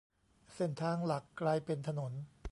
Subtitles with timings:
[0.55, 2.11] เส้นทางหลักกลายเป็นถนน